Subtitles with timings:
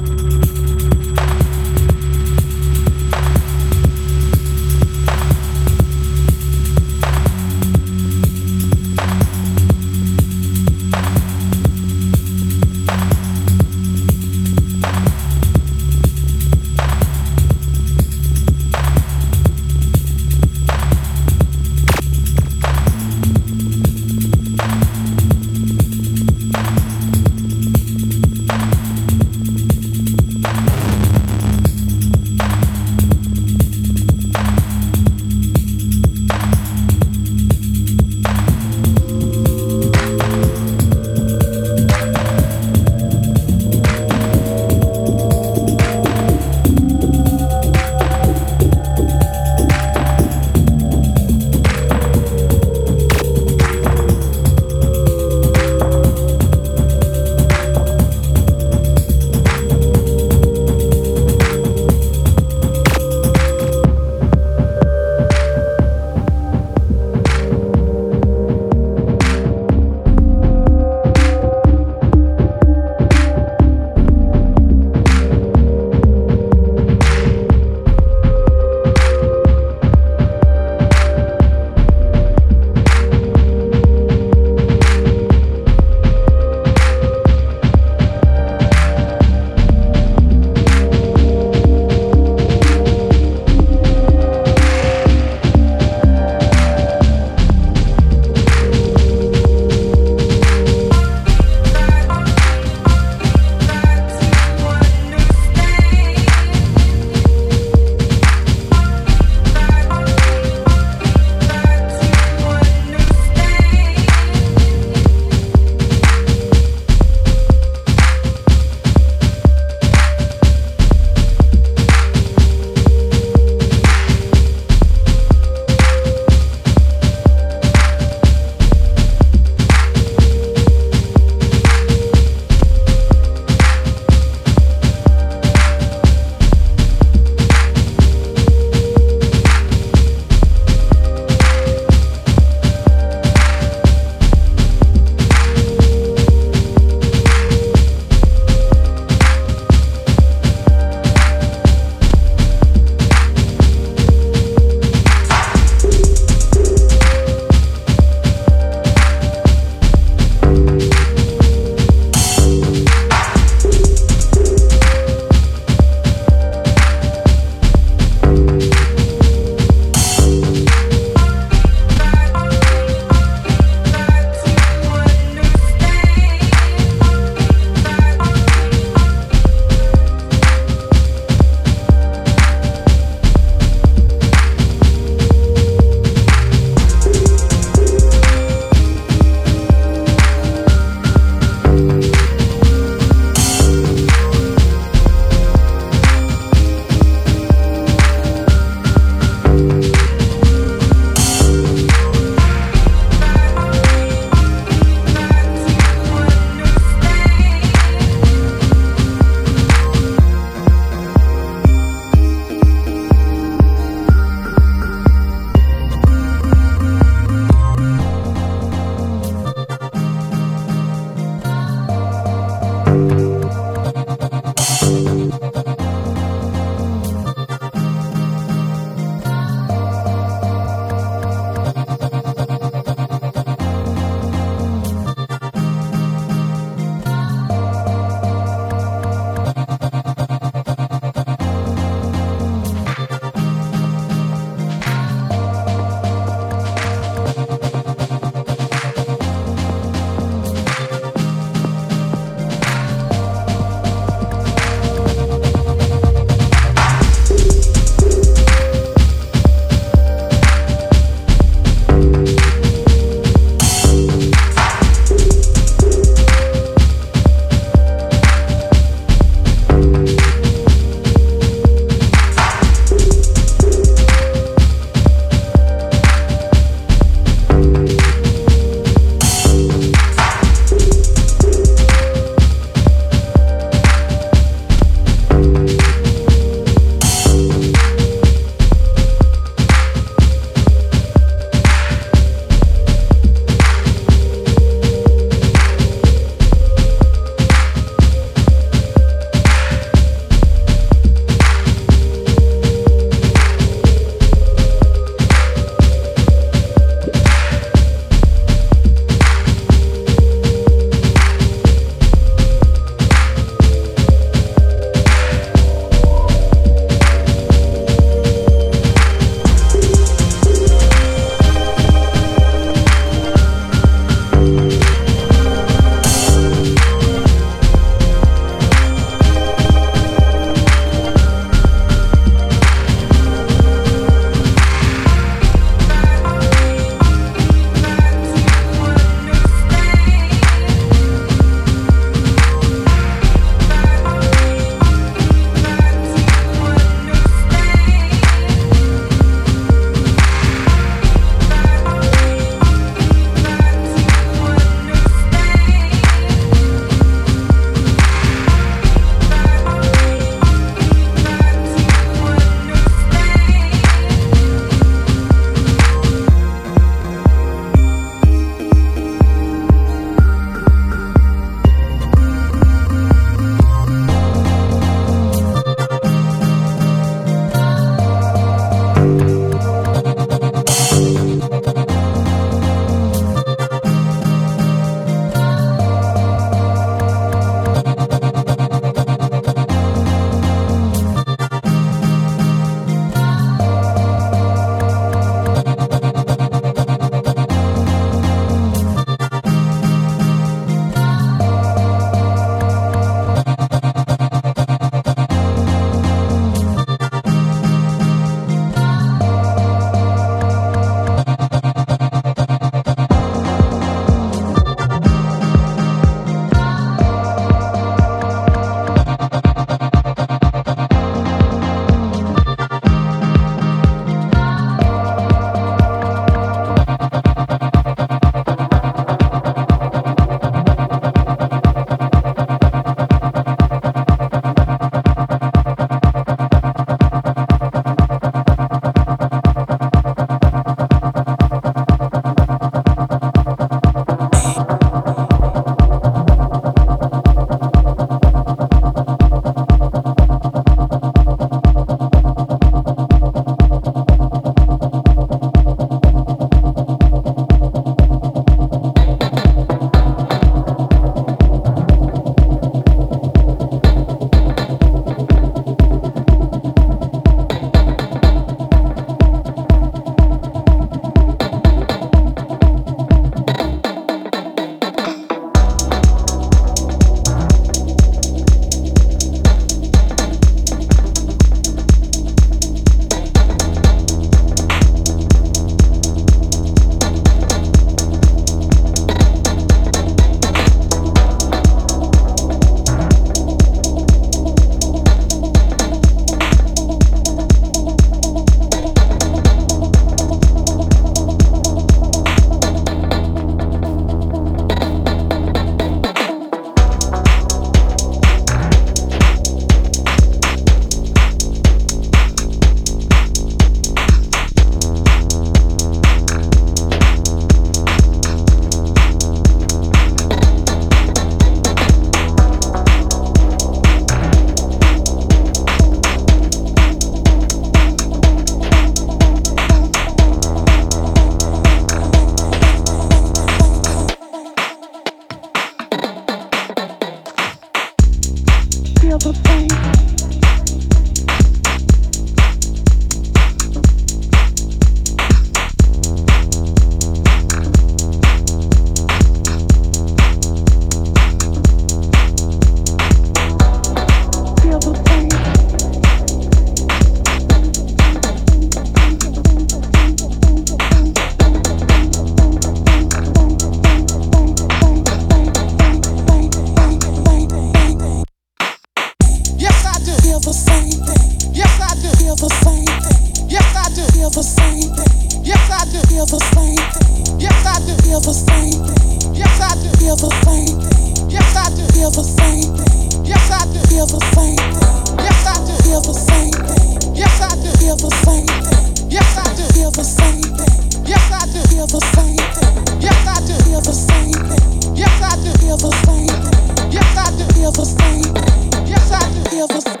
[576.24, 577.38] Feel the same thing.
[577.38, 577.92] Yes, I do.
[578.00, 579.36] Feel the same thing.
[579.36, 579.92] Yes, I do.
[580.00, 581.28] Feel the same thing.
[581.28, 581.84] Yes, I do.
[581.92, 583.28] Feel the same thing.
[583.28, 583.80] Yes, I do.
[583.92, 585.20] Feel the same thing.
[585.20, 585.76] Yes, I do.
[585.84, 587.04] Feel the same thing.
[587.20, 587.68] Yes, I do.
[587.76, 588.72] Feel the same thing.
[589.04, 589.68] Yes, I do.
[589.76, 591.04] Feel the same thing.
[591.04, 591.60] Yes, I do.
[591.68, 592.72] Feel the same thing.
[593.04, 593.52] Yes, I do.
[593.68, 594.96] Feel the same thing.
[594.96, 595.52] Yes, I do.
[595.60, 596.88] Feel the same thing.
[596.88, 597.44] Yes, I do.
[597.52, 598.88] Feel the same thing.
[598.88, 599.40] Yes, I do.
[599.52, 600.00] Feel the same.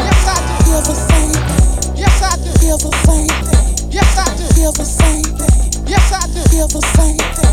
[0.00, 0.54] Yes, I do.
[0.64, 2.00] Feel the same thing.
[2.00, 2.50] Yes, I do.
[2.64, 3.92] Feel the same thing.
[3.92, 4.44] Yes, I do.
[4.56, 5.03] Feel the same
[6.50, 7.43] feel the same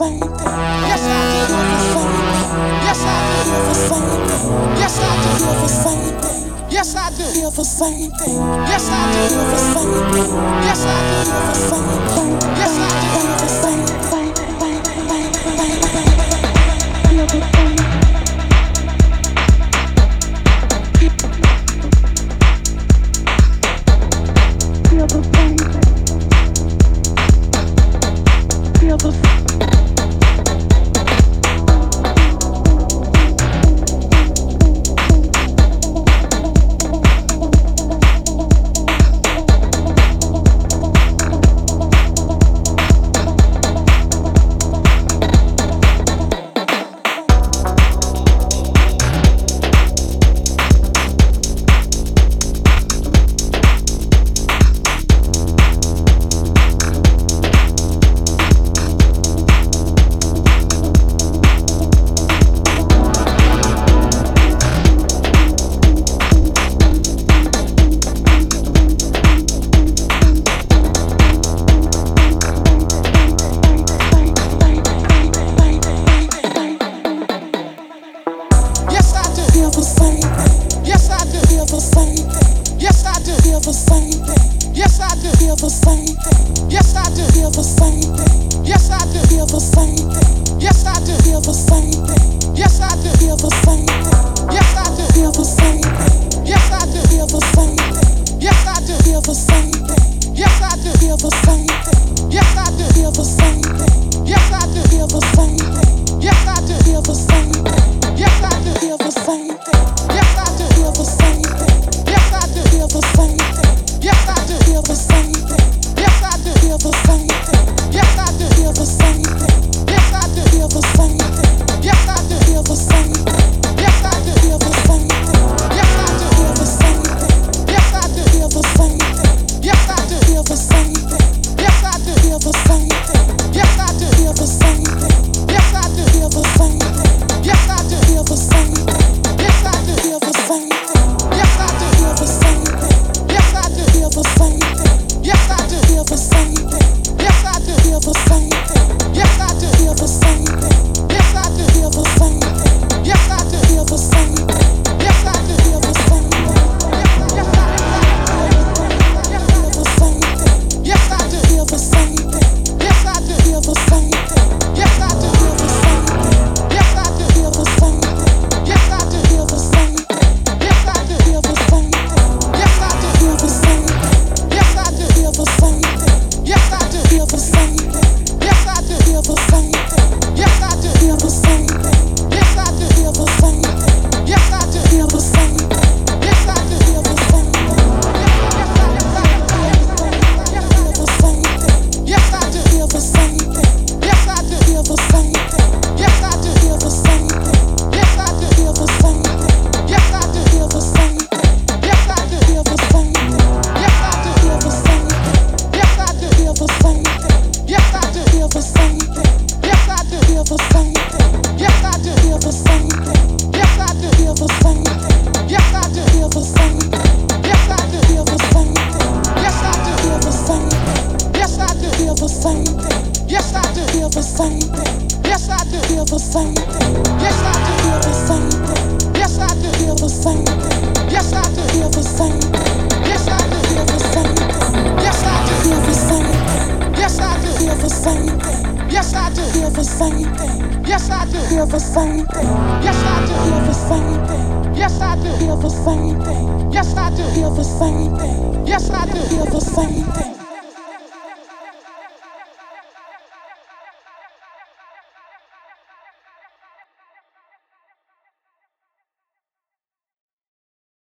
[0.00, 0.48] same thing.
[0.88, 2.52] Yes, I do do the same thing.
[2.88, 4.48] Yes, I do do the same thing.
[4.80, 6.40] Yes, I do do the same thing.
[6.70, 7.24] Yes, I do.
[7.24, 8.36] Feel the same thing.
[8.70, 9.20] Yes, I do.
[9.28, 10.32] Feel the same thing.
[10.64, 11.18] Yes, I do.
[11.28, 12.32] Feel the same thing.
[12.56, 13.08] Yes, I do.
[13.12, 14.09] Feel the same thing.